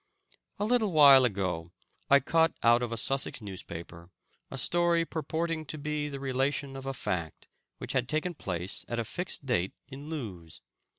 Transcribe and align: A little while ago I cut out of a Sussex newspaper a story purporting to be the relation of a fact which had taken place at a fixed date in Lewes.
A 0.57 0.65
little 0.65 0.91
while 0.91 1.25
ago 1.25 1.71
I 2.09 2.19
cut 2.19 2.55
out 2.63 2.81
of 2.81 2.91
a 2.91 2.97
Sussex 2.97 3.39
newspaper 3.39 4.09
a 4.49 4.57
story 4.57 5.05
purporting 5.05 5.63
to 5.67 5.77
be 5.77 6.09
the 6.09 6.19
relation 6.19 6.75
of 6.75 6.87
a 6.87 6.93
fact 6.95 7.47
which 7.77 7.93
had 7.93 8.09
taken 8.09 8.33
place 8.33 8.83
at 8.87 8.99
a 8.99 9.05
fixed 9.05 9.45
date 9.45 9.73
in 9.89 10.09
Lewes. 10.09 10.61